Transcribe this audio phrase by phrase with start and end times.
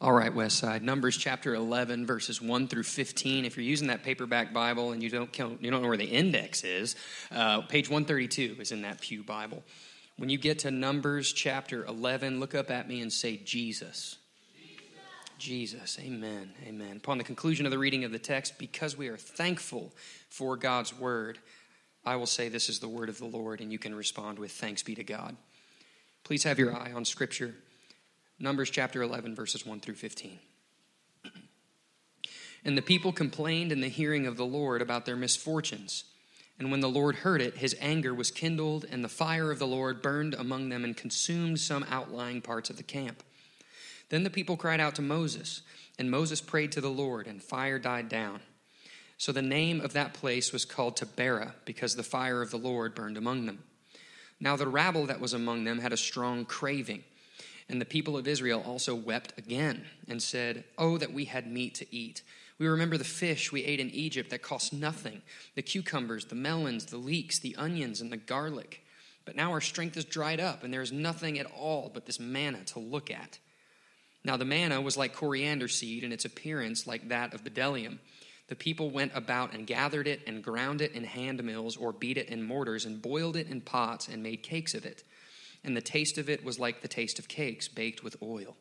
[0.00, 0.82] All right, Westside.
[0.82, 3.44] Numbers chapter 11, verses 1 through 15.
[3.44, 6.62] If you're using that paperback Bible and you don't, you don't know where the index
[6.62, 6.94] is,
[7.32, 9.64] uh, page 132 is in that Pew Bible.
[10.16, 14.18] When you get to Numbers chapter 11, look up at me and say, Jesus.
[15.36, 15.98] Jesus.
[16.00, 16.52] Amen.
[16.64, 16.98] Amen.
[16.98, 19.92] Upon the conclusion of the reading of the text, because we are thankful
[20.28, 21.40] for God's word,
[22.04, 24.52] I will say, This is the word of the Lord, and you can respond with
[24.52, 25.36] thanks be to God.
[26.22, 27.56] Please have your eye on Scripture.
[28.40, 30.38] Numbers chapter 11, verses 1 through 15.
[32.64, 36.04] And the people complained in the hearing of the Lord about their misfortunes.
[36.58, 39.66] And when the Lord heard it, his anger was kindled, and the fire of the
[39.66, 43.22] Lord burned among them and consumed some outlying parts of the camp.
[44.08, 45.62] Then the people cried out to Moses,
[45.98, 48.40] and Moses prayed to the Lord, and fire died down.
[49.18, 52.94] So the name of that place was called Taberah, because the fire of the Lord
[52.94, 53.64] burned among them.
[54.40, 57.02] Now the rabble that was among them had a strong craving
[57.68, 61.74] and the people of Israel also wept again and said, Oh, that we had meat
[61.76, 62.22] to eat.
[62.58, 65.22] We remember the fish we ate in Egypt that cost nothing
[65.54, 68.84] the cucumbers, the melons, the leeks, the onions, and the garlic.
[69.24, 72.18] But now our strength is dried up, and there is nothing at all but this
[72.18, 73.38] manna to look at.
[74.24, 77.98] Now the manna was like coriander seed, and its appearance like that of bdellium.
[78.48, 82.16] The people went about and gathered it and ground it in hand mills or beat
[82.16, 85.04] it in mortars and boiled it in pots and made cakes of it
[85.64, 88.56] and the taste of it was like the taste of cakes baked with oil.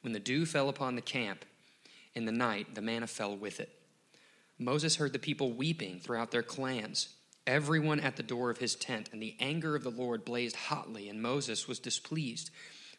[0.00, 1.44] When the dew fell upon the camp
[2.14, 3.70] in the night, the manna fell with it.
[4.58, 7.14] Moses heard the people weeping throughout their clans,
[7.46, 11.08] everyone at the door of his tent, and the anger of the Lord blazed hotly,
[11.08, 12.50] and Moses was displeased.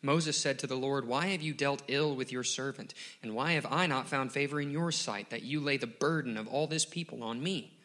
[0.01, 2.93] Moses said to the Lord, Why have you dealt ill with your servant?
[3.21, 6.37] And why have I not found favor in your sight that you lay the burden
[6.37, 7.77] of all this people on me?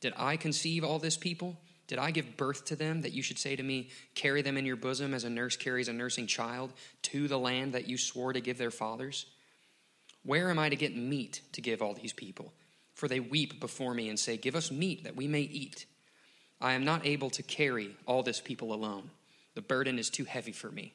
[0.00, 1.56] Did I conceive all this people?
[1.86, 4.66] Did I give birth to them that you should say to me, Carry them in
[4.66, 8.32] your bosom as a nurse carries a nursing child to the land that you swore
[8.32, 9.26] to give their fathers?
[10.24, 12.52] Where am I to get meat to give all these people?
[12.94, 15.86] For they weep before me and say, Give us meat that we may eat.
[16.60, 19.10] I am not able to carry all this people alone.
[19.54, 20.94] The burden is too heavy for me.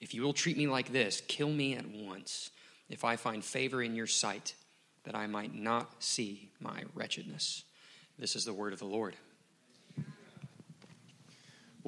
[0.00, 2.50] If you will treat me like this, kill me at once,
[2.88, 4.54] if I find favor in your sight,
[5.04, 7.64] that I might not see my wretchedness.
[8.18, 9.16] This is the word of the Lord.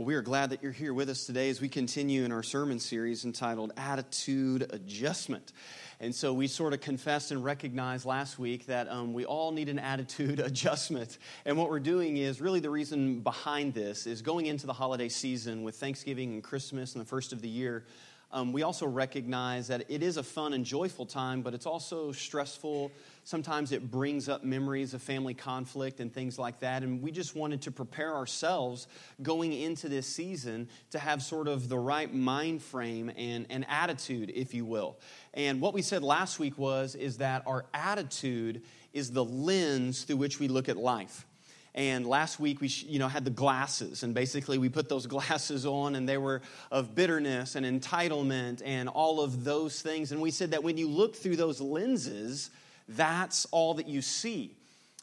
[0.00, 2.42] Well, we are glad that you're here with us today as we continue in our
[2.42, 5.52] sermon series entitled Attitude Adjustment.
[6.00, 9.68] And so we sort of confessed and recognized last week that um, we all need
[9.68, 11.18] an attitude adjustment.
[11.44, 15.10] And what we're doing is really the reason behind this is going into the holiday
[15.10, 17.84] season with Thanksgiving and Christmas and the first of the year.
[18.32, 22.12] Um, we also recognize that it is a fun and joyful time, but it's also
[22.12, 22.92] stressful.
[23.24, 26.84] Sometimes it brings up memories of family conflict and things like that.
[26.84, 28.86] And we just wanted to prepare ourselves
[29.20, 34.30] going into this season to have sort of the right mind frame and, and attitude,
[34.32, 34.98] if you will.
[35.34, 40.16] And what we said last week was is that our attitude is the lens through
[40.16, 41.26] which we look at life.
[41.74, 45.64] And last week we you know had the glasses and basically we put those glasses
[45.64, 50.30] on and they were of bitterness and entitlement and all of those things and we
[50.30, 52.50] said that when you look through those lenses
[52.90, 54.56] that's all that you see.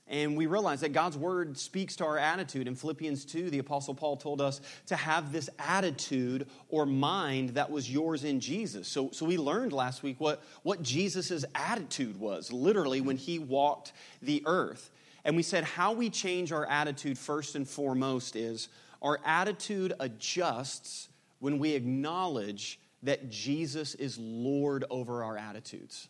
[0.09, 2.67] And we realize that God's word speaks to our attitude.
[2.67, 7.69] In Philippians 2, the Apostle Paul told us to have this attitude or mind that
[7.69, 8.87] was yours in Jesus.
[8.87, 13.91] So, so we learned last week what, what Jesus' attitude was, literally, when he walked
[14.21, 14.89] the earth.
[15.27, 18.69] And we said how we change our attitude first and foremost is
[19.01, 26.07] our attitude adjusts when we acknowledge that Jesus is Lord over our attitudes.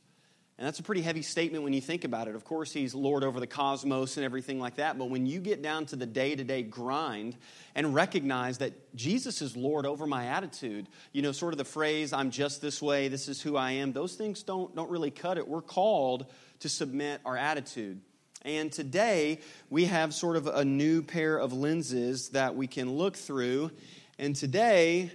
[0.60, 2.36] And that's a pretty heavy statement when you think about it.
[2.36, 5.00] Of course, he's Lord over the cosmos and everything like that.
[5.00, 7.36] But when you get down to the day to day grind
[7.74, 12.14] and recognize that Jesus is Lord over my attitude, you know, sort of the phrase,
[12.14, 15.40] I'm just this way, this is who I am, those things don't, don't really cut
[15.40, 15.48] it.
[15.48, 16.28] We're called
[16.60, 18.00] to submit our attitude.
[18.48, 23.18] And today we have sort of a new pair of lenses that we can look
[23.18, 23.72] through.
[24.18, 25.12] And today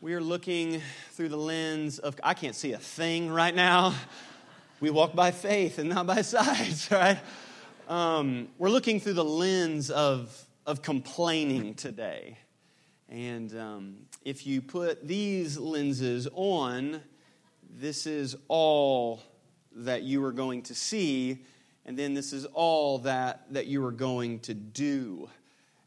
[0.00, 3.94] we are looking through the lens of, I can't see a thing right now.
[4.80, 7.18] We walk by faith and not by sight, right?
[7.88, 10.36] Um, we're looking through the lens of,
[10.66, 12.36] of complaining today.
[13.08, 17.00] And um, if you put these lenses on,
[17.70, 19.22] this is all
[19.76, 21.38] that you are going to see
[21.86, 25.28] and then this is all that, that you are going to do.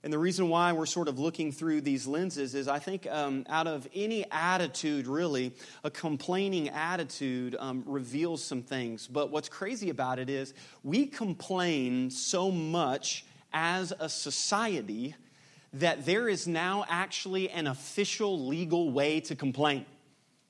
[0.03, 3.45] And the reason why we're sort of looking through these lenses is I think um,
[3.49, 5.53] out of any attitude, really,
[5.83, 9.07] a complaining attitude um, reveals some things.
[9.07, 10.53] But what's crazy about it is
[10.83, 15.15] we complain so much as a society
[15.73, 19.85] that there is now actually an official legal way to complain.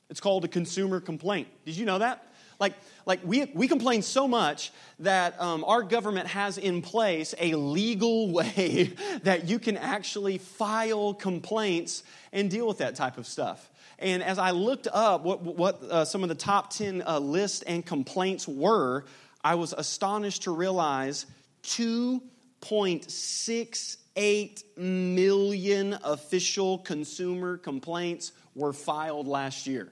[0.09, 1.47] It's called a consumer complaint.
[1.65, 2.26] Did you know that?
[2.59, 2.73] Like,
[3.05, 8.31] like we, we complain so much that um, our government has in place a legal
[8.31, 8.93] way
[9.23, 13.69] that you can actually file complaints and deal with that type of stuff.
[13.99, 17.63] And as I looked up what, what uh, some of the top 10 uh, lists
[17.63, 19.03] and complaints were,
[19.43, 21.25] I was astonished to realize
[21.63, 29.91] 2.68 million official consumer complaints were filed last year.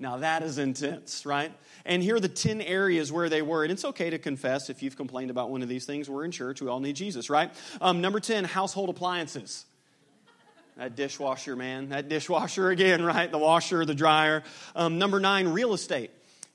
[0.00, 1.52] Now that is intense, right?
[1.84, 3.62] And here are the 10 areas where they were.
[3.62, 6.08] And it's okay to confess if you've complained about one of these things.
[6.08, 7.52] We're in church, we all need Jesus, right?
[7.82, 9.66] Um, number 10, household appliances.
[10.78, 11.90] That dishwasher, man.
[11.90, 13.30] That dishwasher again, right?
[13.30, 14.42] The washer, the dryer.
[14.74, 16.10] Um, number nine, real estate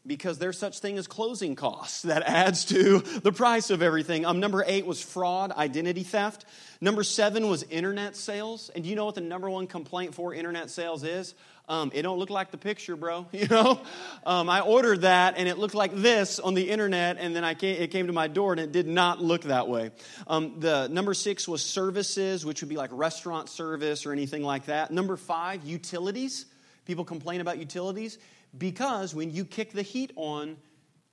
[0.08, 4.26] because there's such thing as closing costs that adds to the price of everything.
[4.26, 6.46] Um, number eight was fraud, identity theft.
[6.80, 8.70] Number seven was internet sales.
[8.74, 11.34] And do you know what the number one complaint for internet sales is?
[11.68, 13.26] Um, it don't look like the picture, bro.
[13.36, 13.82] You know,
[14.26, 17.54] um, I ordered that and it looked like this on the internet, and then I
[17.54, 19.92] came, it came to my door and it did not look that way.
[20.26, 24.66] Um, the number six was services, which would be like restaurant service or anything like
[24.66, 24.92] that.
[24.92, 26.46] Number five, utilities.
[26.86, 28.20] People complain about utilities
[28.58, 30.58] because when you kick the heat on,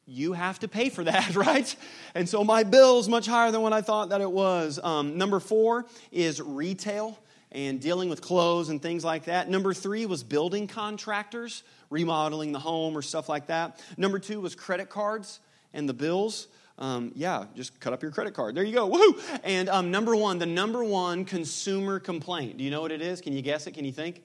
[0.07, 1.75] you have to pay for that, right?
[2.15, 4.79] And so my bill is much higher than what I thought that it was.
[4.83, 7.19] Um, number four is retail
[7.53, 9.49] and dealing with clothes and things like that.
[9.49, 13.79] Number three was building contractors, remodeling the home or stuff like that.
[13.97, 15.41] Number two was credit cards
[15.73, 16.49] and the bills.
[16.79, 18.55] Um, yeah, just cut up your credit card.
[18.55, 18.89] There you go.
[18.89, 19.41] Woohoo!
[19.45, 22.57] And um, number one, the number one consumer complaint.
[22.57, 23.21] Do you know what it is?
[23.21, 23.73] Can you guess it?
[23.73, 24.23] Can you think?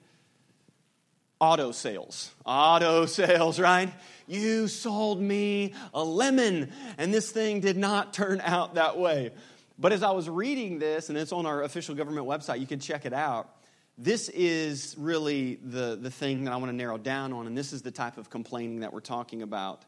[1.39, 2.31] Auto sales.
[2.45, 3.93] Auto sales, right?
[4.27, 9.31] You sold me a lemon, and this thing did not turn out that way.
[9.79, 12.79] But as I was reading this, and it's on our official government website, you can
[12.79, 13.49] check it out.
[13.97, 17.73] This is really the, the thing that I want to narrow down on, and this
[17.73, 19.85] is the type of complaining that we're talking about.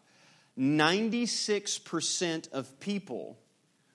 [0.57, 3.39] 96% of people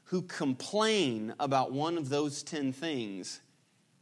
[0.05, 3.41] who complain about one of those 10 things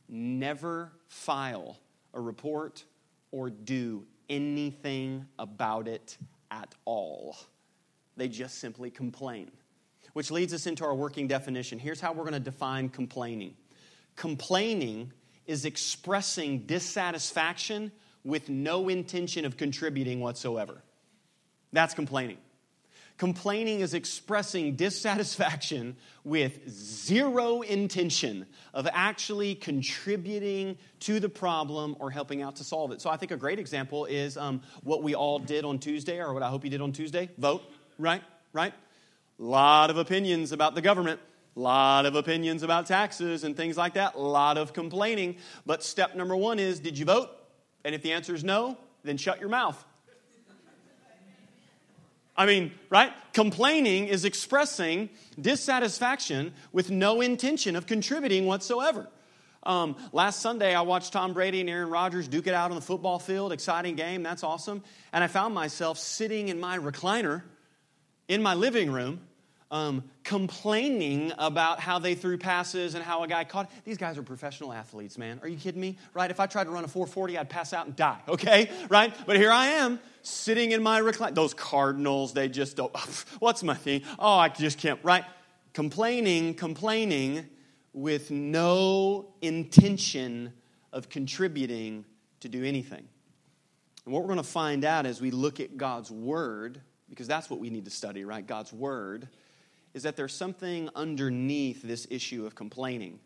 [0.09, 1.79] never file
[2.15, 2.85] a report
[3.31, 6.17] or do anything about it
[6.51, 7.37] at all.
[8.17, 9.51] They just simply complain
[10.13, 11.79] which leads us into our working definition.
[11.79, 13.55] Here's how we're going to define complaining
[14.15, 15.13] complaining
[15.47, 17.91] is expressing dissatisfaction
[18.25, 20.83] with no intention of contributing whatsoever.
[21.73, 22.39] That's complaining.
[23.19, 32.43] Complaining is expressing dissatisfaction with zero intention of actually contributing to the problem or helping
[32.43, 33.01] out to solve it.
[33.01, 36.33] So I think a great example is um, what we all did on Tuesday, or
[36.35, 37.63] what I hope you did on Tuesday vote,
[37.99, 38.23] right?
[38.53, 38.75] Right?
[39.39, 41.21] Lot of opinions about the government,
[41.55, 45.37] lot of opinions about taxes and things like that, lot of complaining.
[45.67, 47.31] But step number one is did you vote?
[47.85, 49.83] And if the answer is no, then shut your mouth.
[52.35, 53.13] I mean, right?
[53.35, 59.07] Complaining is expressing dissatisfaction with no intention of contributing whatsoever.
[59.65, 62.83] Um, last Sunday, I watched Tom Brady and Aaron Rodgers duke it out on the
[62.83, 63.53] football field.
[63.53, 64.83] Exciting game, that's awesome.
[65.13, 67.43] And I found myself sitting in my recliner
[68.29, 69.21] in my living room
[69.73, 73.71] um, complaining about how they threw passes and how a guy caught.
[73.85, 75.41] These guys are professional athletes, man.
[75.43, 75.97] Are you kidding me?
[76.13, 76.31] Right?
[76.31, 78.71] If I tried to run a 440, I'd pass out and die, okay?
[78.91, 79.15] Right?
[79.27, 81.35] But here I am sitting in my recliner.
[81.35, 82.95] Those Cardinals, they just don't.
[83.39, 84.03] What's my thing?
[84.19, 85.25] Oh, I just can't, right?
[85.73, 87.47] Complaining, complaining
[87.95, 90.53] with no intention
[90.93, 92.05] of contributing
[92.41, 93.09] to do anything.
[94.05, 96.83] And what we're going to find out as we look at God's Word
[97.13, 98.47] because that's what we need to study, right?
[98.47, 99.29] God's Word,
[99.93, 103.21] is that there's something underneath this issue of complaining.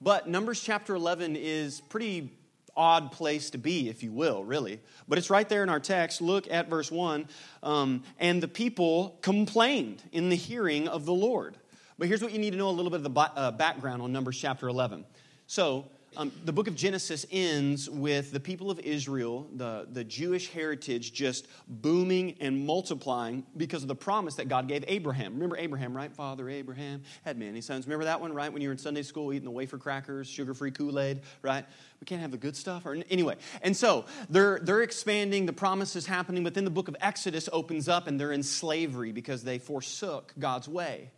[0.00, 2.30] But Numbers chapter 11 is pretty
[2.76, 4.78] odd place to be, if you will, really.
[5.08, 6.20] But it's right there in our text.
[6.20, 7.26] Look at verse 1.
[7.64, 11.56] Um, and the people complained in the hearing of the Lord.
[11.98, 14.12] But here's what you need to know a little bit of the uh, background on
[14.12, 15.04] Numbers chapter 11.
[15.48, 20.50] So, um, the book of Genesis ends with the people of Israel, the, the Jewish
[20.50, 25.34] heritage, just booming and multiplying because of the promise that God gave Abraham.
[25.34, 26.12] Remember Abraham, right?
[26.12, 27.86] Father Abraham had many sons.
[27.86, 28.52] Remember that one, right?
[28.52, 31.64] When you were in Sunday school eating the wafer crackers, sugar free Kool Aid, right?
[32.00, 32.86] We can't have the good stuff.
[32.86, 36.88] Or, anyway, and so they're, they're expanding, the promise is happening, but then the book
[36.88, 41.10] of Exodus opens up and they're in slavery because they forsook God's way.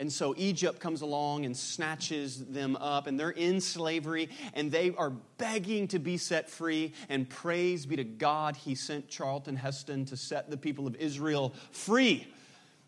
[0.00, 4.94] And so Egypt comes along and snatches them up, and they're in slavery, and they
[4.96, 6.94] are begging to be set free.
[7.10, 11.54] And praise be to God, He sent Charlton Heston to set the people of Israel
[11.70, 12.26] free.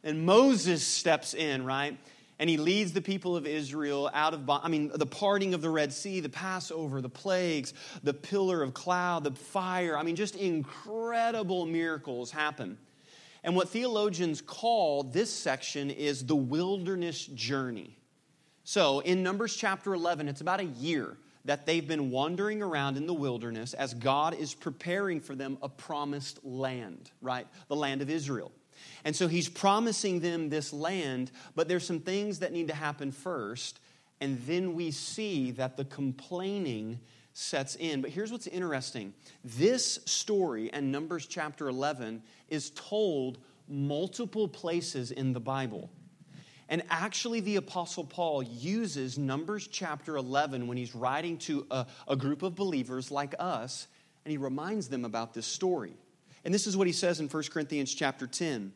[0.02, 1.98] And Moses steps in, right?
[2.38, 5.70] and he leads the people of Israel out of, I mean, the parting of the
[5.70, 9.96] Red Sea, the Passover, the plagues, the pillar of cloud, the fire.
[9.96, 12.78] I mean, just incredible miracles happen.
[13.44, 17.98] And what theologians call this section is the wilderness journey.
[18.64, 23.06] So in Numbers chapter 11, it's about a year that they've been wandering around in
[23.06, 27.48] the wilderness as God is preparing for them a promised land, right?
[27.68, 28.52] The land of Israel.
[29.04, 33.10] And so he's promising them this land, but there's some things that need to happen
[33.10, 33.80] first.
[34.20, 37.00] And then we see that the complaining
[37.32, 38.00] sets in.
[38.02, 45.32] But here's what's interesting this story and Numbers chapter 11 is told multiple places in
[45.32, 45.90] the Bible.
[46.68, 52.16] And actually, the Apostle Paul uses Numbers chapter 11 when he's writing to a, a,
[52.16, 53.88] group of believers like us,
[54.24, 55.92] and he reminds them about this story.
[56.44, 58.72] And this is what he says in 1 Corinthians chapter 10.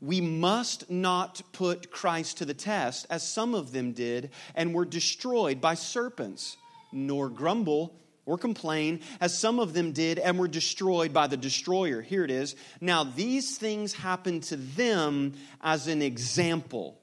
[0.00, 4.84] We must not put Christ to the test, as some of them did, and were
[4.84, 6.56] destroyed by serpents,
[6.92, 12.02] nor grumble or complain, as some of them did, and were destroyed by the destroyer.
[12.02, 12.56] Here it is.
[12.80, 16.98] Now, these things happened to them as an example,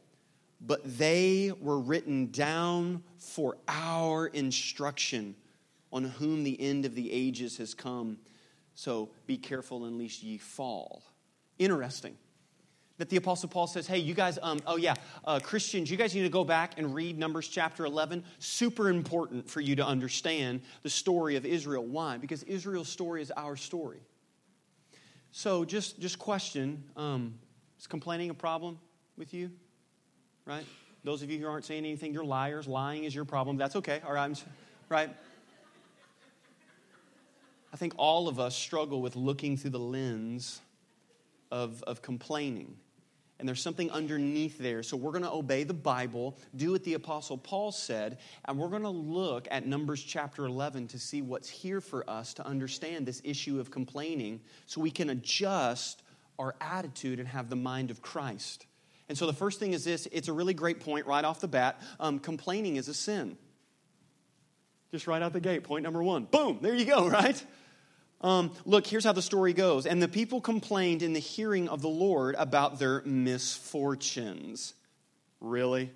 [0.60, 5.36] but they were written down for our instruction,
[5.94, 8.18] on whom the end of the ages has come.
[8.76, 11.04] So be careful, unless ye fall.
[11.58, 12.18] Interesting
[12.98, 14.94] that the Apostle Paul says, hey, you guys, um, oh yeah,
[15.26, 18.24] uh, Christians, you guys need to go back and read Numbers chapter 11.
[18.40, 21.84] Super important for you to understand the story of Israel.
[21.84, 22.18] Why?
[22.18, 24.00] Because Israel's story is our story.
[25.32, 27.34] So just, just question um,
[27.80, 28.78] is complaining a problem
[29.18, 29.50] with you?
[30.46, 30.66] Right?
[31.04, 32.68] Those of you who aren't saying anything, you're liars.
[32.68, 33.58] Lying is your problem.
[33.58, 34.02] That's okay.
[34.06, 34.24] All right.
[34.24, 34.36] I'm,
[34.90, 35.10] right?
[37.74, 40.62] I think all of us struggle with looking through the lens
[41.54, 42.76] of, of complaining.
[43.38, 44.82] And there's something underneath there.
[44.82, 48.70] So we're going to obey the Bible, do what the Apostle Paul said, and we're
[48.70, 53.06] going to look at Numbers chapter 11 to see what's here for us to understand
[53.06, 56.02] this issue of complaining so we can adjust
[56.40, 58.66] our attitude and have the mind of Christ.
[59.08, 61.48] And so the first thing is this it's a really great point right off the
[61.48, 61.80] bat.
[62.00, 63.38] Um, complaining is a sin.
[64.90, 66.24] Just right out the gate, point number one.
[66.26, 67.44] Boom, there you go, right?
[68.24, 69.86] Um, look, here's how the story goes.
[69.86, 74.74] And the people complained in the hearing of the Lord about their misfortunes.
[75.42, 75.92] Really?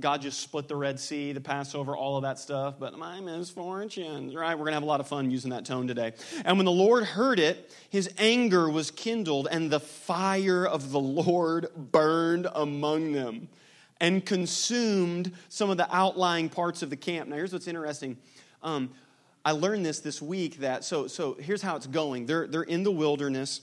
[0.00, 4.34] God just split the Red Sea, the Passover, all of that stuff, but my misfortunes,
[4.34, 4.54] right?
[4.54, 6.14] We're going to have a lot of fun using that tone today.
[6.46, 11.00] And when the Lord heard it, his anger was kindled, and the fire of the
[11.00, 13.50] Lord burned among them
[14.00, 17.28] and consumed some of the outlying parts of the camp.
[17.28, 18.16] Now, here's what's interesting.
[18.62, 18.90] Um,
[19.44, 22.26] I learned this this week that, so, so here's how it's going.
[22.26, 23.62] They're, they're in the wilderness.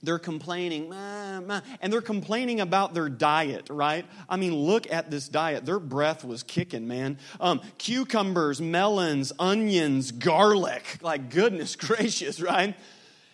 [0.00, 4.06] They're complaining, and they're complaining about their diet, right?
[4.28, 5.66] I mean, look at this diet.
[5.66, 7.18] Their breath was kicking, man.
[7.40, 10.98] Um, cucumbers, melons, onions, garlic.
[11.02, 12.76] Like, goodness gracious, right?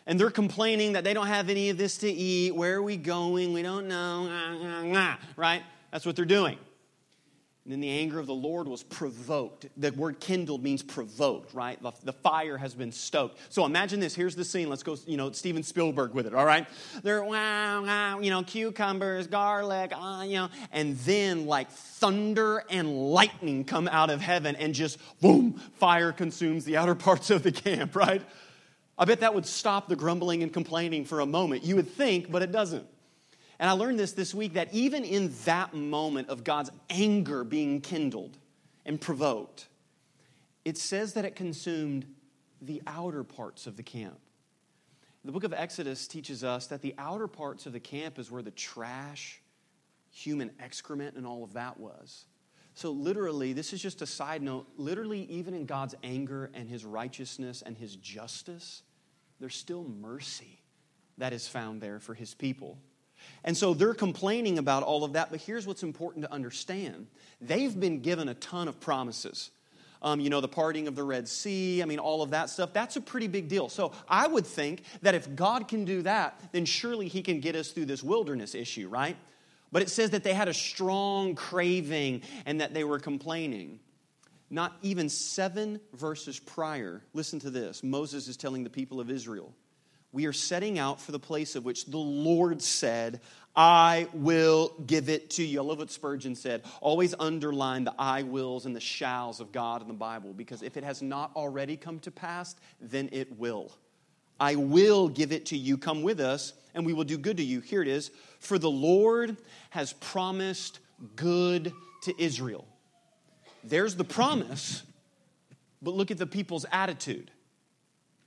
[0.07, 2.55] And they're complaining that they don't have any of this to eat.
[2.55, 3.53] Where are we going?
[3.53, 4.27] We don't know,
[5.37, 5.63] right?
[5.91, 6.59] That's what they're doing.
[7.65, 9.67] And then the anger of the Lord was provoked.
[9.79, 11.83] The word kindled means provoked, right?
[11.83, 13.39] The, the, fire has been stoked.
[13.49, 14.15] So imagine this.
[14.15, 14.69] Here's the scene.
[14.69, 16.69] Let's go, you know, Steven Spielberg with it, all right?
[17.03, 23.11] They're, wow, wow, you know, cucumbers, garlic, uh, you know, and then like thunder and
[23.11, 27.53] lightning come out of heaven and just, boom, fire consumes the outer parts of the
[27.53, 28.21] camp, right?
[28.99, 31.65] I bet that would stop the grumbling and complaining for a moment.
[31.65, 32.87] You would think, but it doesn't.
[33.59, 37.81] And I learned this this week that even in that moment of God's anger being
[37.81, 38.37] kindled
[38.85, 39.69] and provoked,
[40.65, 42.07] it says that it consumed
[42.61, 44.19] the outer parts of the camp.
[45.25, 48.43] The book of Exodus teaches us that the outer parts of the camp is where
[48.43, 49.41] the trash,
[50.11, 52.27] human excrement, and all of that was.
[52.75, 54.67] So, literally, this is just a side note.
[54.77, 58.83] Literally, even in God's anger and his righteousness and his justice,
[59.41, 60.61] there's still mercy
[61.19, 62.79] that is found there for his people.
[63.45, 67.07] And so they're complaining about all of that, but here's what's important to understand
[67.41, 69.51] they've been given a ton of promises.
[70.03, 72.75] Um, you know, the parting of the Red Sea, I mean, all of that stuff,
[72.75, 73.71] that's a pretty big deal.
[73.71, 77.57] So I would think that if God can do that, then surely He can get
[77.57, 79.17] us through this wilderness issue, right?
[79.73, 83.81] But it says that they had a strong craving and that they were complaining.
[84.51, 89.53] Not even seven verses prior, listen to this Moses is telling the people of Israel,
[90.15, 93.21] we are setting out for the place of which the Lord said,
[93.57, 95.61] I will give it to you.
[95.61, 96.63] I love what Spurgeon said.
[96.81, 100.77] Always underline the I wills and the shalls of God in the Bible because if
[100.77, 103.73] it has not already come to pass, then it will.
[104.39, 105.77] I will give it to you.
[105.77, 107.61] Come with us, and we will do good to you.
[107.61, 108.13] Here it is.
[108.39, 109.37] For the Lord
[109.71, 110.79] has promised
[111.17, 112.67] good to Israel.
[113.65, 114.85] There's the promise,
[115.83, 117.33] but look at the people's attitude.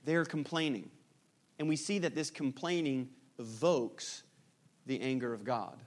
[0.04, 0.90] They're complaining.
[1.58, 4.22] And we see that this complaining evokes
[4.86, 5.78] the anger of God.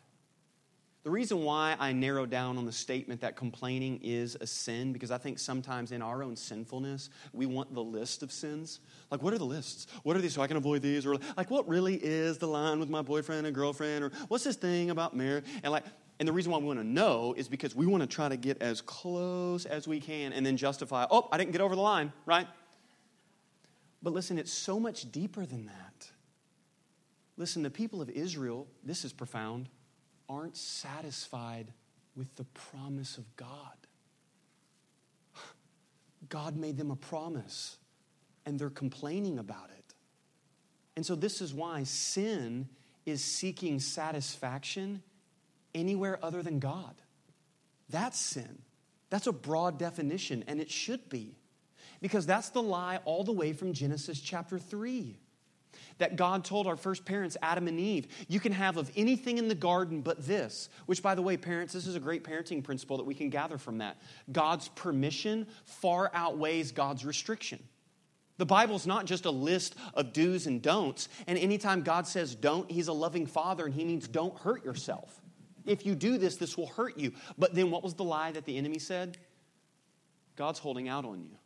[1.04, 5.10] The reason why I narrow down on the statement that complaining is a sin, because
[5.10, 8.82] I think sometimes in our own sinfulness, we want the list of sins.
[9.10, 9.88] Like, what are the lists?
[10.04, 11.08] What are these so I can avoid these?
[11.08, 14.04] Or, like, what really is the line with my boyfriend and girlfriend?
[14.04, 15.46] Or, what's this thing about marriage?
[15.64, 15.86] And, like,
[16.20, 18.38] and the reason why we want to know is because we want to try to
[18.38, 21.82] get as close as we can and then justify, oh, I didn't get over the
[21.82, 22.46] line, right?
[24.02, 26.12] But listen, it's so much deeper than that.
[27.38, 29.70] Listen, the people of Israel, this is profound
[30.28, 31.74] aren't satisfied
[32.16, 33.76] with the promise of God.
[36.30, 37.78] God made them a promise,
[38.46, 39.94] and they're complaining about it.
[40.96, 42.68] And so, this is why sin
[43.06, 45.02] is seeking satisfaction
[45.74, 46.96] anywhere other than God.
[47.90, 48.60] That's sin.
[49.10, 51.36] That's a broad definition, and it should be.
[52.02, 55.18] Because that's the lie all the way from Genesis chapter 3
[55.98, 59.48] that God told our first parents, Adam and Eve, you can have of anything in
[59.48, 60.68] the garden but this.
[60.88, 63.60] Which, by the way, parents, this is a great parenting principle that we can gather
[63.60, 64.02] from that.
[64.32, 67.62] God's permission far outweighs God's restriction.
[68.38, 72.70] The Bible's not just a list of do's and don'ts, and anytime God says don't,
[72.72, 75.22] He's a loving Father and He means don't hurt yourself.
[75.68, 77.14] If you do this, this will hurt you.
[77.38, 79.20] But then what was the lie that the enemy said?
[80.36, 81.38] God's holding out on you.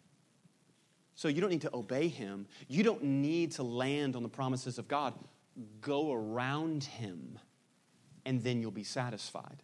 [1.15, 2.45] So you don't need to obey him.
[2.67, 5.13] You don't need to land on the promises of God.
[5.81, 7.39] Go around him,
[8.25, 9.63] and then you'll be satisfied.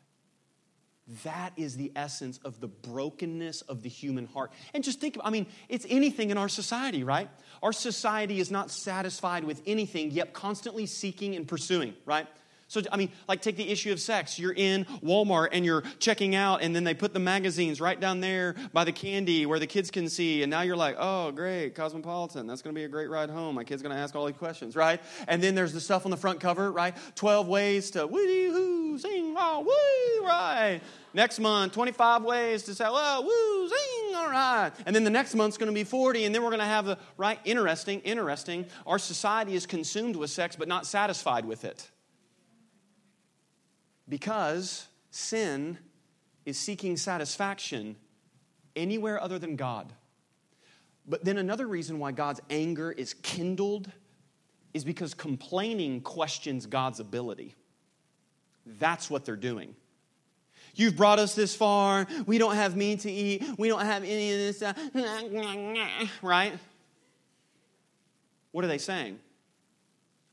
[1.24, 4.54] That is the essence of the brokenness of the human heart.
[4.74, 7.30] And just think, I mean, it's anything in our society, right?
[7.62, 12.28] Our society is not satisfied with anything, yet constantly seeking and pursuing, right?
[12.72, 14.40] So, I mean, like take the issue of sex.
[14.40, 18.22] You're in Walmart and you're checking out, and then they put the magazines right down
[18.22, 20.42] there by the candy where the kids can see.
[20.42, 22.48] And now you're like, oh, great, Cosmopolitan.
[22.48, 23.56] That's going to be a great ride home.
[23.56, 25.02] My kid's going to ask all these questions, right?
[25.28, 26.96] And then there's the stuff on the front cover, right?
[27.16, 30.80] 12 ways to woo hoo, sing, oh, woo, right?
[31.14, 34.72] Next month, 25 ways to say, oh, woo, zing, all right.
[34.86, 36.86] And then the next month's going to be 40, and then we're going to have
[36.86, 37.38] the, right?
[37.44, 38.66] Interesting, interesting.
[38.88, 41.91] Our society is consumed with sex, but not satisfied with it.
[44.12, 45.78] Because sin
[46.46, 47.96] is seeking satisfaction
[48.76, 49.94] anywhere other than God.
[51.08, 53.90] But then another reason why God's anger is kindled
[54.74, 57.56] is because complaining questions God's ability.
[58.66, 59.76] That's what they're doing.
[60.76, 62.06] You've brought us this far.
[62.26, 63.46] We don't have meat to eat.
[63.58, 64.62] We don't have any of this.
[66.22, 66.52] Right?
[68.52, 69.20] What are they saying?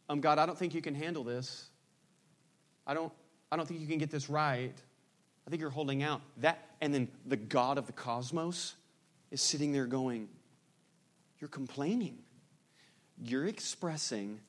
[0.08, 1.68] Um, God, I don't think you can handle this.
[2.84, 3.12] I don't,
[3.50, 4.74] I don't think you can get this right.
[5.46, 6.20] I think you're holding out.
[6.38, 8.74] That and then the God of the cosmos
[9.30, 10.28] is sitting there going,
[11.40, 12.18] You're complaining.
[13.20, 14.40] You're expressing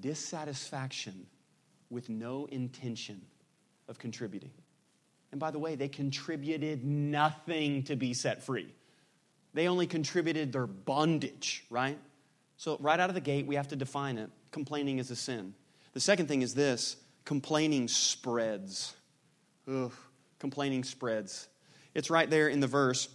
[0.00, 1.26] dissatisfaction
[1.90, 3.20] with no intention
[3.88, 4.50] of contributing.
[5.30, 8.68] And by the way, they contributed nothing to be set free.
[9.54, 11.98] They only contributed their bondage, right?
[12.56, 14.30] So, right out of the gate, we have to define it.
[14.50, 15.54] Complaining is a sin.
[15.92, 16.96] The second thing is this
[17.28, 18.94] complaining spreads.
[19.70, 19.92] Ugh,
[20.38, 21.46] complaining spreads.
[21.92, 23.06] It's right there in the verse.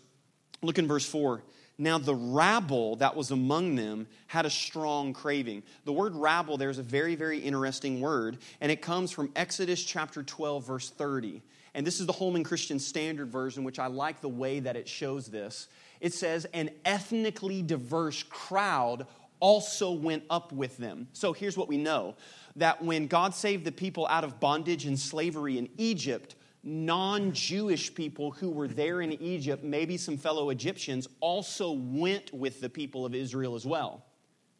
[0.61, 1.41] Look in verse 4.
[1.79, 5.63] Now, the rabble that was among them had a strong craving.
[5.85, 9.83] The word rabble there is a very, very interesting word, and it comes from Exodus
[9.83, 11.41] chapter 12, verse 30.
[11.73, 14.87] And this is the Holman Christian Standard Version, which I like the way that it
[14.87, 15.67] shows this.
[15.99, 19.07] It says, An ethnically diverse crowd
[19.39, 21.07] also went up with them.
[21.11, 22.15] So here's what we know
[22.55, 27.93] that when God saved the people out of bondage and slavery in Egypt, non Jewish
[27.93, 33.05] people who were there in Egypt, maybe some fellow Egyptians, also went with the people
[33.05, 34.05] of Israel as well.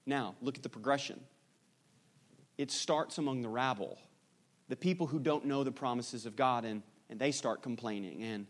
[0.06, 1.20] Now, look at the progression.
[2.58, 3.98] It starts among the rabble,
[4.68, 8.24] the people who don't know the promises of God, and, and they start complaining.
[8.24, 8.48] And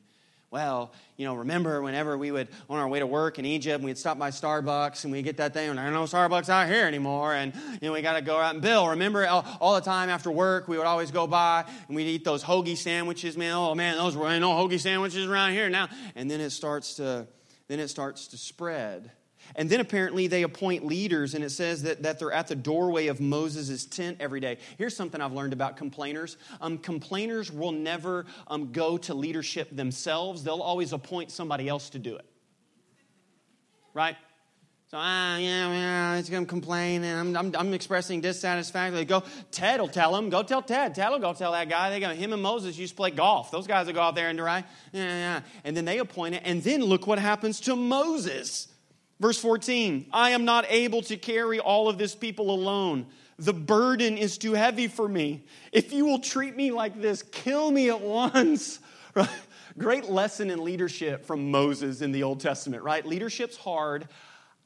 [0.54, 3.98] well, you know, remember whenever we would, on our way to work in Egypt, we'd
[3.98, 6.86] stop by Starbucks and we'd get that thing, and there are no Starbucks out here
[6.86, 8.88] anymore, and, you know, we got to go out and bill.
[8.90, 12.24] Remember all, all, the time after work, we would always go by and we'd eat
[12.24, 13.54] those hoagie sandwiches, man.
[13.54, 15.90] Oh, man, those were no hoagie sandwiches around here now.
[16.16, 17.28] And then it starts to,
[17.68, 19.10] then it starts to spread.
[19.56, 23.08] And then apparently they appoint leaders, and it says that, that they're at the doorway
[23.08, 24.58] of Moses' tent every day.
[24.78, 30.44] Here's something I've learned about complainers um, complainers will never um, go to leadership themselves,
[30.44, 32.26] they'll always appoint somebody else to do it.
[33.94, 34.16] Right?
[34.94, 38.94] So, ah, yeah, yeah, he's going to complain, and I'm, I'm, I'm, expressing dissatisfaction.
[38.94, 40.30] They go, Ted will tell him.
[40.30, 40.94] Go tell Ted.
[40.94, 41.90] Ted will go tell that guy.
[41.90, 43.50] They go, him and Moses used to play golf.
[43.50, 45.42] Those guys will go out there and right, yeah, yeah.
[45.64, 48.68] And then they appoint it, and then look what happens to Moses.
[49.24, 53.06] Verse 14, I am not able to carry all of this people alone.
[53.40, 55.46] The burden is too heavy for me.
[55.72, 58.82] If you will treat me like this, kill me at once.
[59.78, 63.06] Great lesson in leadership from Moses in the Old Testament, right?
[63.06, 64.10] Leadership's hard.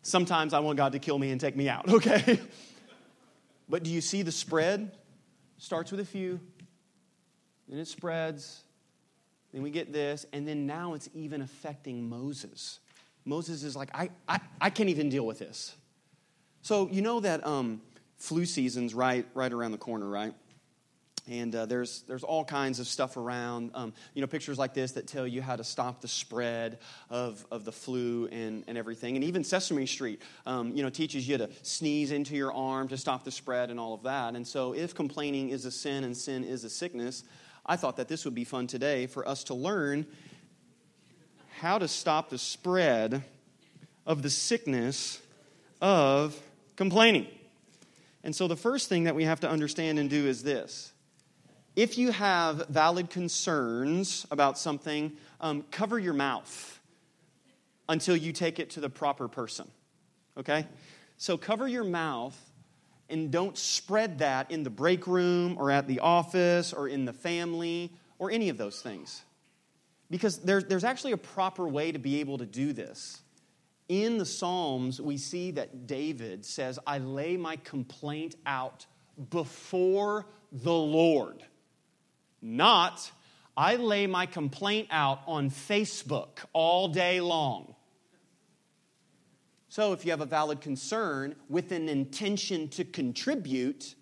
[0.02, 2.40] Sometimes I want God to kill me and take me out, okay?
[3.70, 4.92] but do you see the spread?
[5.60, 6.40] Starts with a few,
[7.70, 8.64] then it spreads,
[9.54, 12.80] then we get this, and then now it's even affecting Moses.
[13.28, 15.76] Moses is like, I, I, I can't even deal with this.
[16.62, 17.82] So you know that um,
[18.18, 20.34] flu season's right, right around the corner, right?
[21.30, 24.94] And uh, there's, there's all kinds of stuff around, um, you know, pictures like this
[24.94, 29.18] that tell you how to stop the spread of, of the flu and, and everything.
[29.18, 32.98] And even Sesame Street, um, you know, teaches you to sneeze into your arm to
[32.98, 34.38] stop the spread and all of that.
[34.38, 37.26] And so if complaining is a sin and sin is a sickness,
[37.66, 40.06] I thought that this would be fun today for us to learn
[41.60, 43.24] how to stop the spread
[44.06, 45.22] of the sickness
[45.82, 46.40] of
[46.76, 47.28] complaining.
[48.24, 50.94] And so the first thing that we have to understand and do is this
[51.76, 56.80] if you have valid concerns about something, um, cover your mouth
[57.88, 59.68] until you take it to the proper person.
[60.38, 60.66] Okay?
[61.18, 62.38] So cover your mouth
[63.10, 67.14] and don't spread that in the break room or at the office or in the
[67.14, 69.22] family or any of those things.
[70.10, 73.22] Because there, there's actually a proper way to be able to do this.
[73.90, 78.86] In the Psalms, we see that David says, I lay my complaint out
[79.30, 81.44] before the Lord.
[82.42, 83.12] Not,
[83.56, 87.76] I lay my complaint out on Facebook all day long.
[89.70, 93.96] So, if you have a valid concern with an intention to contribute,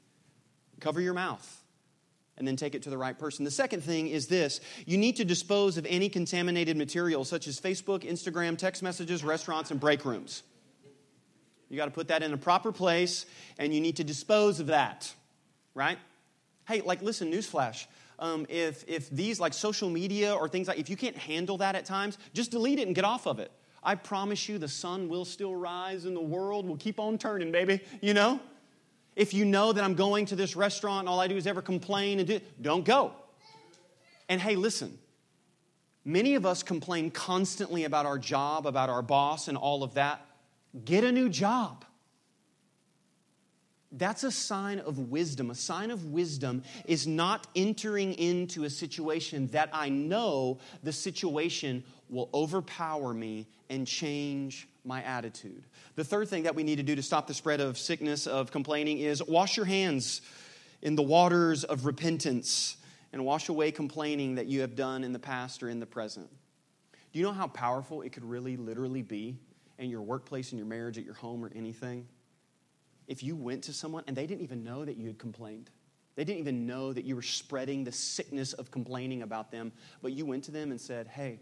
[0.80, 1.65] cover your mouth
[2.38, 3.46] and then take it to the right person.
[3.46, 7.60] The second thing is this you need to dispose of any contaminated material, such as
[7.60, 10.44] Facebook, Instagram, text messages, restaurants, and break rooms.
[11.70, 13.26] You got to put that in a proper place,
[13.58, 15.12] and you need to dispose of that,
[15.74, 15.98] right?
[16.68, 17.86] Hey, like, listen, newsflash
[18.20, 21.76] um, if, if these, like social media or things like, if you can't handle that
[21.76, 23.52] at times, just delete it and get off of it.
[23.84, 27.52] I promise you the sun will still rise and the world will keep on turning,
[27.52, 28.40] baby, you know?
[29.16, 31.62] If you know that I'm going to this restaurant and all I do is ever
[31.62, 33.14] complain and do, don't go.
[34.28, 34.98] And hey, listen,
[36.04, 40.26] many of us complain constantly about our job, about our boss, and all of that.
[40.84, 41.86] Get a new job.
[43.92, 45.50] That's a sign of wisdom.
[45.50, 51.84] A sign of wisdom is not entering into a situation that I know the situation
[52.10, 55.66] will overpower me and change my attitude.
[55.96, 58.52] The third thing that we need to do to stop the spread of sickness, of
[58.52, 60.22] complaining, is wash your hands
[60.82, 62.78] in the waters of repentance
[63.12, 66.30] and wash away complaining that you have done in the past or in the present.
[67.14, 69.38] Do you know how powerful it could really, literally be
[69.78, 72.08] in your workplace, in your marriage, at your home, or anything?
[73.08, 75.70] if you went to someone and they didn't even know that you had complained,
[76.16, 79.72] they didn't even know that you were spreading the sickness of complaining about them,
[80.02, 81.40] but you went to them and said, Hey,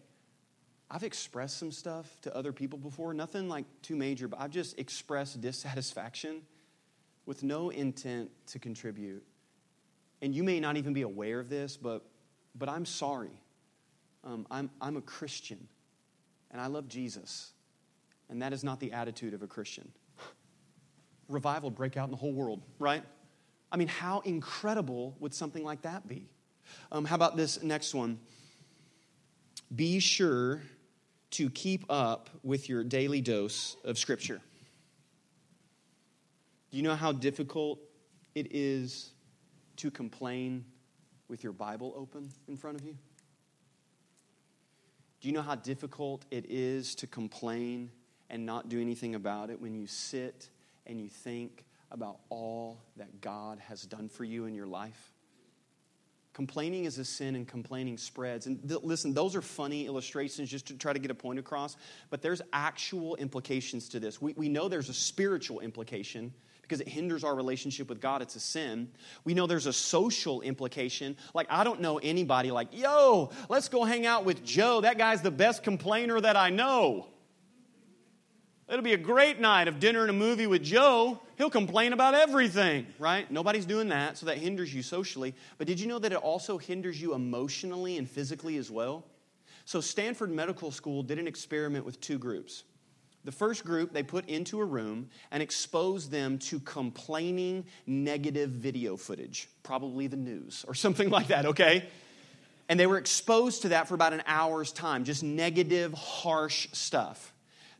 [0.94, 4.78] I've expressed some stuff to other people before, nothing like too major, but I've just
[4.78, 6.44] expressed dissatisfaction
[7.26, 9.24] with no intent to contribute.
[10.22, 12.06] And you may not even be aware of this, but,
[12.54, 13.32] but I'm sorry.
[14.24, 15.68] Um, I'm, I'm a Christian,
[16.52, 17.54] and I love Jesus.
[18.30, 19.92] And that is not the attitude of a Christian
[21.28, 23.04] revival break out in the whole world, right?
[23.72, 26.30] I mean, how incredible would something like that be?
[26.92, 28.20] Um, how about this next one?
[29.76, 30.62] Be sure
[31.34, 34.40] to keep up with your daily dose of Scripture.
[36.70, 37.80] Do you know how difficult
[38.36, 39.12] it is
[39.78, 40.64] to complain
[41.28, 42.96] with your Bible open in front of you?
[45.22, 47.90] Do you know how difficult it is to complain
[48.30, 50.50] and not do anything about it when you sit
[50.86, 55.13] and you think about all that God has done for you in your life?
[56.34, 58.48] Complaining is a sin and complaining spreads.
[58.48, 61.78] And th- listen, those are funny illustrations just to try to get a point across,
[62.10, 64.20] but there's actual implications to this.
[64.20, 68.24] We, we know there's a spiritual implication because it hinders our relationship with God.
[68.24, 68.90] It's a sin.
[69.26, 71.18] We know there's a social implication.
[71.36, 74.82] Like, I don't know anybody like, yo, let's go hang out with Joe.
[74.82, 77.08] That guy's the best complainer that I know.
[78.70, 81.20] It'll be a great night of dinner and a movie with Joe.
[81.38, 83.30] He'll complain about everything, right?
[83.30, 85.36] Nobody's doing that, so that hinders you socially.
[85.58, 89.06] But did you know that it also hinders you emotionally and physically as well?
[89.66, 92.64] So, Stanford Medical School did an experiment with two groups.
[93.26, 98.98] The first group they put into a room and exposed them to complaining negative video
[98.98, 101.86] footage, probably the news or something like that, okay?
[102.70, 107.33] And they were exposed to that for about an hour's time, just negative, harsh stuff.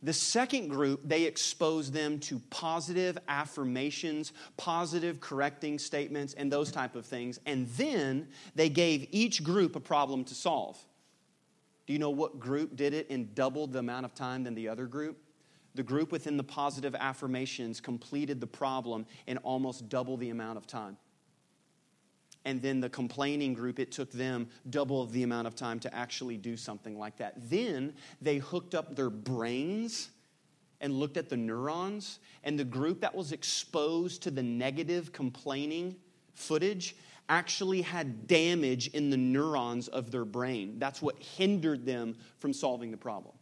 [0.04, 6.94] The second group, they exposed them to positive affirmations, positive correcting statements, and those type
[6.94, 7.40] of things.
[7.46, 10.78] And then they gave each group a problem to solve.
[11.86, 14.68] Do you know what group did it in double the amount of time than the
[14.68, 15.16] other group?
[15.74, 20.66] The group within the positive affirmations completed the problem in almost double the amount of
[20.66, 20.98] time.
[22.44, 26.36] And then the complaining group, it took them double the amount of time to actually
[26.36, 27.34] do something like that.
[27.48, 30.10] Then they hooked up their brains
[30.80, 32.18] and looked at the neurons.
[32.42, 35.96] And the group that was exposed to the negative complaining
[36.34, 36.96] footage
[37.28, 40.78] actually had damage in the neurons of their brain.
[40.78, 43.34] That's what hindered them from solving the problem.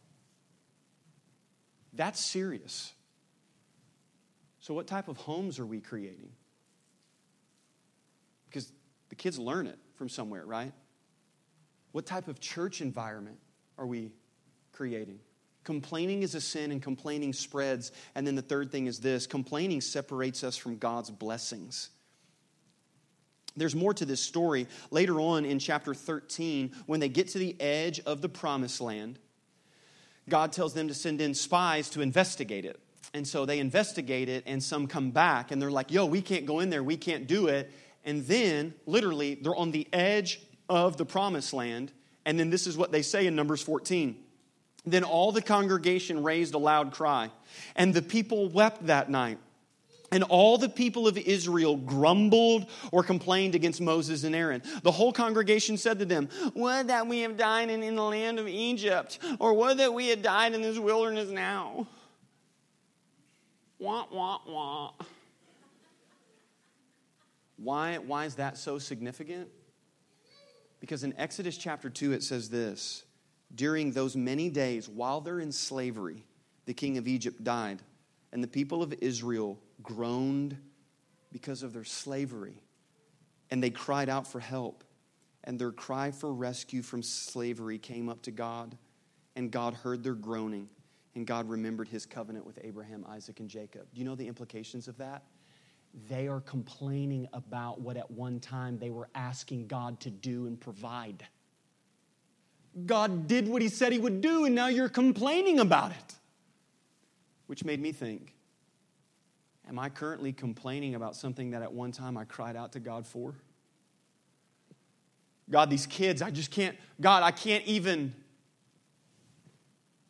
[1.92, 2.92] That's serious.
[4.60, 6.30] So, what type of homes are we creating?
[9.12, 10.72] The kids learn it from somewhere, right?
[11.90, 13.37] What type of church environment
[13.77, 14.11] are we
[14.72, 15.18] creating?
[15.64, 17.92] Complaining is a sin, and complaining spreads.
[18.14, 21.90] And then the third thing is this complaining separates us from God's blessings.
[23.55, 24.66] There's more to this story.
[24.90, 29.18] Later on in chapter 13, when they get to the edge of the promised land,
[30.27, 32.81] God tells them to send in spies to investigate it.
[33.12, 36.46] And so they investigate it, and some come back and they're like, yo, we can't
[36.46, 37.70] go in there, we can't do it.
[38.04, 41.92] And then, literally, they're on the edge of the promised land.
[42.24, 44.16] And then this is what they say in Numbers 14.
[44.84, 47.30] Then all the congregation raised a loud cry,
[47.76, 49.38] and the people wept that night.
[50.10, 54.62] And all the people of Israel grumbled or complained against Moses and Aaron.
[54.82, 58.46] The whole congregation said to them, Would that we have died in, the land of
[58.46, 61.86] Egypt, or would that we had died in this wilderness now?
[63.78, 64.92] Wah, wah, wah.
[67.62, 69.48] Why, why is that so significant?
[70.81, 73.05] Because in Exodus chapter 2, it says this
[73.55, 76.25] During those many days, while they're in slavery,
[76.66, 77.81] the king of Egypt died,
[78.33, 80.57] and the people of Israel groaned
[81.31, 82.61] because of their slavery,
[83.51, 84.85] and they cried out for help.
[85.44, 88.77] And their cry for rescue from slavery came up to God,
[89.35, 90.68] and God heard their groaning,
[91.16, 93.88] and God remembered his covenant with Abraham, Isaac, and Jacob.
[93.92, 95.25] Do you know the implications of that?
[96.09, 100.59] They are complaining about what at one time they were asking God to do and
[100.59, 101.26] provide.
[102.87, 106.14] God did what he said he would do, and now you're complaining about it.
[107.46, 108.35] Which made me think
[109.68, 113.07] Am I currently complaining about something that at one time I cried out to God
[113.07, 113.35] for?
[115.50, 118.14] God, these kids, I just can't, God, I can't even.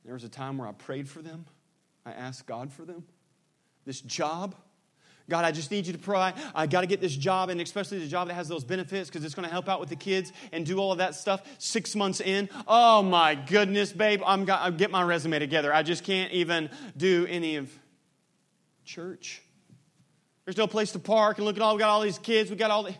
[0.05, 1.45] There was a time where I prayed for them,
[2.05, 3.05] I asked God for them.
[3.85, 4.55] This job,
[5.33, 6.35] God, I just need you to pray.
[6.55, 9.25] I got to get this job, and especially the job that has those benefits because
[9.25, 11.41] it's going to help out with the kids and do all of that stuff.
[11.57, 15.73] Six months in, oh my goodness, babe, I'm got, I'll get my resume together.
[15.73, 16.69] I just can't even
[16.99, 17.73] do any of
[18.85, 19.41] church.
[20.45, 22.51] There's no place to park, and look at all we got all these kids.
[22.51, 22.95] We got all the.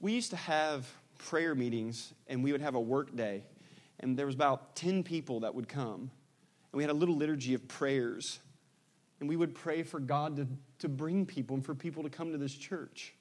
[0.00, 3.44] We used to have prayer meetings, and we would have a work day,
[4.00, 6.10] and there was about ten people that would come, and
[6.72, 8.38] we had a little liturgy of prayers
[9.20, 10.46] and we would pray for God to,
[10.80, 13.14] to bring people and for people to come to this church.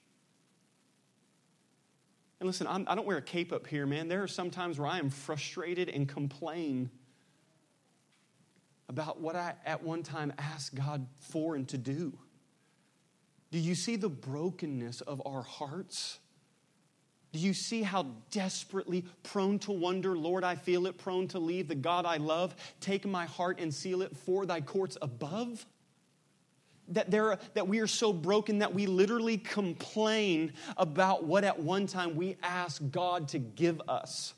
[2.39, 4.09] And listen, I'm, I do not wear a cape up here, man.
[4.09, 6.89] There are some times where I am frustrated and complain
[8.89, 12.17] about what I at one time asked God for and to do.
[13.51, 16.19] Do you see the brokenness of our hearts?
[17.31, 21.67] Do you see how desperately prone to wonder, Lord, I feel it, prone to leave
[21.67, 22.55] the God I love?
[22.79, 25.65] Take my heart and seal it for thy courts above?
[26.89, 31.87] That, there, that we are so broken that we literally complain about what at one
[31.87, 34.33] time we asked God to give us.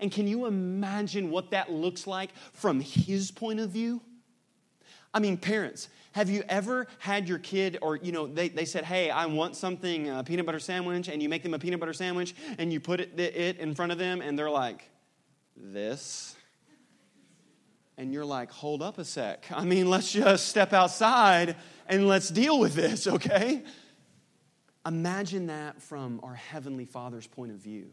[0.00, 4.00] And can you imagine what that looks like from His point of view?
[5.12, 8.84] I mean, parents, have you ever had your kid, or, you know, they, they said,
[8.84, 11.92] hey, I want something, a peanut butter sandwich, and you make them a peanut butter
[11.92, 14.88] sandwich, and you put it, it in front of them, and they're like,
[15.56, 16.36] this?
[17.96, 19.46] And you're like, hold up a sec.
[19.50, 21.56] I mean, let's just step outside
[21.88, 23.62] and let's deal with this, okay?
[24.86, 27.90] Imagine that from our Heavenly Father's point of view.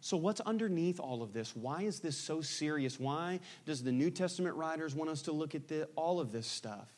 [0.00, 1.54] So, what's underneath all of this?
[1.54, 2.98] Why is this so serious?
[2.98, 6.46] Why does the New Testament writers want us to look at the, all of this
[6.46, 6.88] stuff?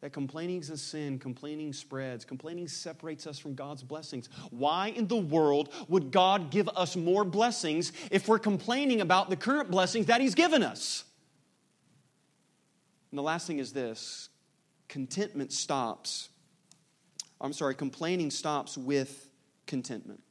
[0.00, 4.28] That complaining is a sin, complaining spreads, complaining separates us from God's blessings.
[4.50, 9.36] Why in the world would God give us more blessings if we're complaining about the
[9.36, 11.04] current blessings that He's given us?
[13.10, 14.28] And the last thing is this
[14.88, 16.28] contentment stops.
[17.40, 19.30] I'm sorry, complaining stops with
[19.66, 20.22] contentment.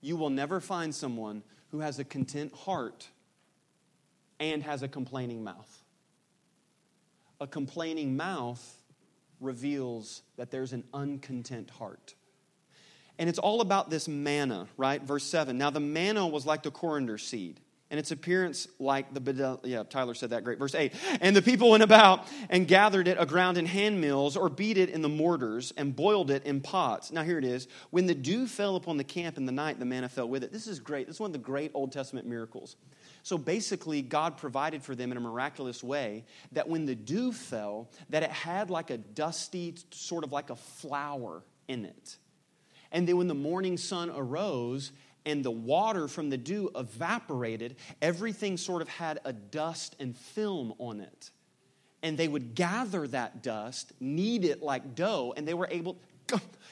[0.00, 3.08] You will never find someone who has a content heart
[4.38, 5.82] and has a complaining mouth.
[7.40, 8.76] A complaining mouth
[9.40, 12.14] reveals that there's an uncontent heart.
[13.18, 15.02] And it's all about this manna, right?
[15.02, 15.56] Verse 7.
[15.56, 20.14] Now the manna was like the coriander seed and its appearance like the yeah tyler
[20.14, 23.66] said that great verse 8 and the people went about and gathered it aground in
[23.66, 27.12] hand mills or beat it in the mortars and boiled it in pots.
[27.12, 27.68] Now here it is.
[27.90, 30.52] When the dew fell upon the camp in the night the manna fell with it.
[30.52, 31.06] This is great.
[31.06, 32.76] This is one of the great old testament miracles.
[33.22, 37.90] So basically god provided for them in a miraculous way that when the dew fell
[38.10, 42.16] that it had like a dusty sort of like a flour in it.
[42.92, 44.90] And then when the morning sun arose
[45.30, 50.74] and the water from the dew evaporated, everything sort of had a dust and film
[50.78, 51.30] on it.
[52.02, 55.96] And they would gather that dust, knead it like dough, and they were able.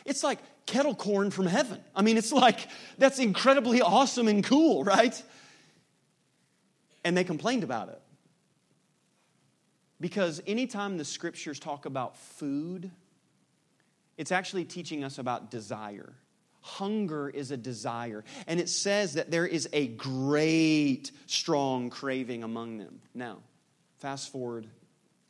[0.04, 1.80] It's like kettle corn from heaven.
[1.94, 2.68] I mean, it's like,
[2.98, 5.22] that's incredibly awesome and cool, right?
[7.04, 8.00] And they complained about it.
[10.00, 12.90] Because anytime the scriptures talk about food,
[14.16, 16.12] it's actually teaching us about desire.
[16.60, 18.24] Hunger is a desire.
[18.46, 23.00] And it says that there is a great, strong craving among them.
[23.14, 23.38] Now,
[23.96, 24.66] fast forward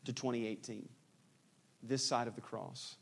[0.04, 0.88] to 2018,
[1.82, 2.96] this side of the cross.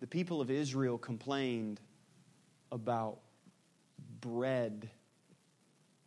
[0.00, 1.80] The people of Israel complained
[2.70, 3.18] about
[4.20, 4.90] bread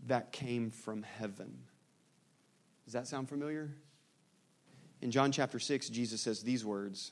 [0.08, 1.60] that came from heaven.
[2.86, 3.70] Does that sound familiar?
[5.02, 7.12] In John chapter 6, Jesus says these words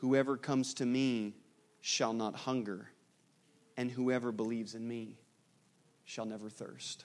[0.00, 1.34] Whoever comes to me
[1.80, 2.88] shall not hunger,
[3.76, 5.18] and whoever believes in me
[6.04, 7.04] shall never thirst.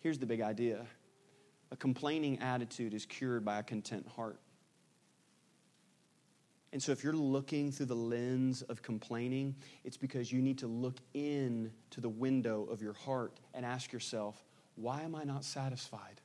[0.00, 0.86] Here's the big idea
[1.72, 4.40] a complaining attitude is cured by a content heart.
[6.72, 10.68] And so, if you're looking through the lens of complaining, it's because you need to
[10.68, 14.44] look in to the window of your heart and ask yourself,
[14.76, 16.20] why am I not satisfied?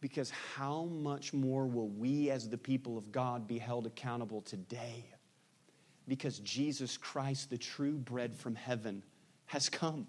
[0.00, 5.04] Because how much more will we, as the people of God, be held accountable today?
[6.08, 9.04] Because Jesus Christ, the true bread from heaven,
[9.46, 10.06] has come.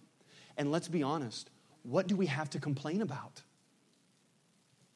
[0.57, 1.49] And let's be honest,
[1.83, 3.41] what do we have to complain about?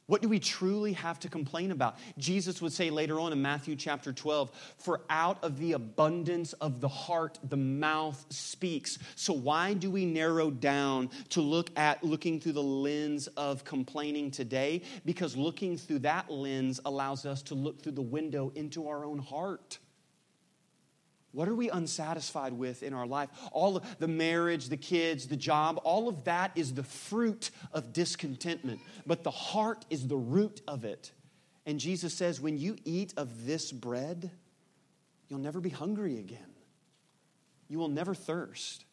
[0.07, 1.97] What do we truly have to complain about?
[2.19, 6.79] Jesus would say later on in Matthew chapter 12, For out of the abundance of
[6.79, 8.99] the heart, the mouth speaks.
[9.15, 14.29] So, why do we narrow down to look at looking through the lens of complaining
[14.29, 14.83] today?
[15.05, 19.17] Because looking through that lens allows us to look through the window into our own
[19.17, 19.79] heart.
[21.36, 23.28] What are we unsatisfied with in our life?
[23.52, 27.91] All of the marriage, the kids, the job, all of that is the fruit of
[27.91, 28.80] discontentment.
[29.06, 31.12] But the heart is the root of it.
[31.65, 34.32] And Jesus says, when you eat of this bread,
[35.28, 36.39] you'll never be hungry again.
[37.67, 38.86] You will never thirst.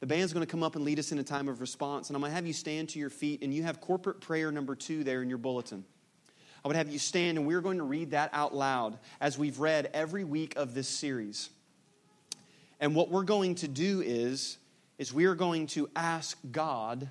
[0.00, 2.08] The band's going to come up and lead us in a time of response.
[2.08, 4.50] And I'm going to have you stand to your feet, and you have corporate prayer
[4.50, 5.84] number two there in your bulletin.
[6.64, 9.60] I would have you stand, and we're going to read that out loud as we've
[9.60, 11.50] read every week of this series.
[12.80, 14.58] And what we're going to do is,
[14.98, 17.08] is we are going to ask God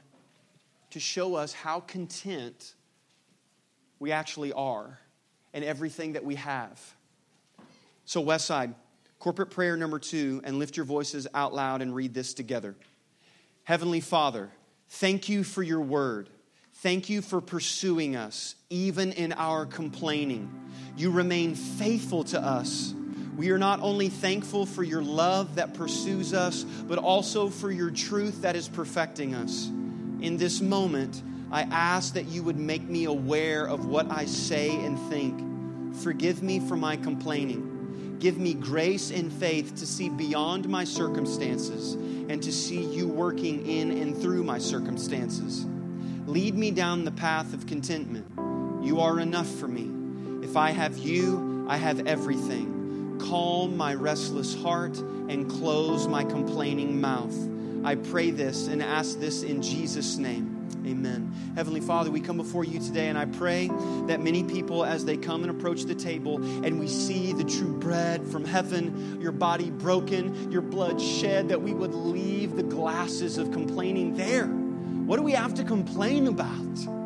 [0.91, 2.73] to show us how content
[3.99, 4.99] we actually are
[5.53, 6.79] and everything that we have.
[8.05, 8.75] So, Westside,
[9.19, 12.75] corporate prayer number two, and lift your voices out loud and read this together.
[13.63, 14.51] Heavenly Father,
[14.89, 16.29] thank you for your word.
[16.75, 20.51] Thank you for pursuing us, even in our complaining.
[20.95, 22.93] You remain faithful to us
[23.35, 27.91] we are not only thankful for your love that pursues us, but also for your
[27.91, 29.67] truth that is perfecting us.
[30.21, 31.21] In this moment,
[31.51, 35.97] I ask that you would make me aware of what I say and think.
[35.97, 38.17] Forgive me for my complaining.
[38.19, 43.67] Give me grace and faith to see beyond my circumstances and to see you working
[43.67, 45.65] in and through my circumstances.
[46.25, 48.25] Lead me down the path of contentment.
[48.83, 49.91] You are enough for me.
[50.41, 52.74] If I have you, I have everything
[53.19, 57.35] calm my restless heart and close my complaining mouth.
[57.83, 60.55] I pray this and ask this in Jesus' name.
[60.85, 61.33] Amen.
[61.55, 63.69] Heavenly Father, we come before you today, and I pray
[64.07, 67.73] that many people, as they come and approach the table and we see the true
[67.73, 73.37] bread from heaven, your body broken, your blood shed, that we would leave the glasses
[73.37, 74.45] of complaining there.
[74.45, 77.04] What do we have to complain about?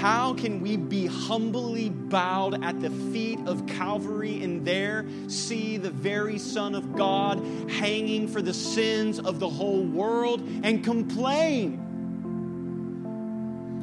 [0.00, 5.90] How can we be humbly bowed at the feet of Calvary and there see the
[5.90, 11.82] very Son of God hanging for the sins of the whole world and complain?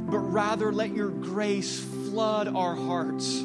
[0.10, 3.40] But rather let your grace flood our hearts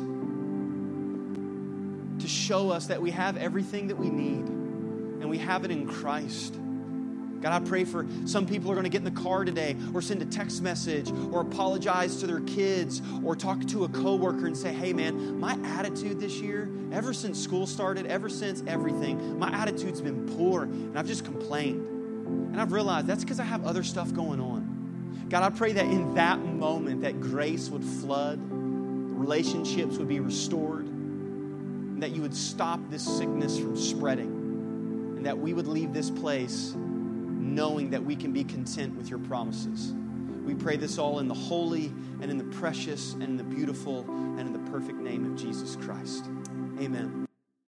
[2.18, 5.86] to show us that we have everything that we need and we have it in
[5.88, 6.54] Christ.
[7.40, 10.02] God, I pray for some people are going to get in the car today or
[10.02, 14.56] send a text message or apologize to their kids or talk to a coworker and
[14.56, 19.50] say, hey, man, my attitude this year, ever since school started, ever since everything, my
[19.50, 21.86] attitude's been poor and I've just complained.
[22.26, 25.26] And I've realized that's because I have other stuff going on.
[25.28, 30.86] God, I pray that in that moment that grace would flood, relationships would be restored,
[30.86, 36.10] and that you would stop this sickness from spreading, and that we would leave this
[36.10, 36.74] place
[37.58, 39.92] knowing that we can be content with your promises.
[40.44, 41.86] We pray this all in the holy
[42.20, 45.74] and in the precious and in the beautiful and in the perfect name of Jesus
[45.74, 46.26] Christ.
[46.80, 47.17] Amen.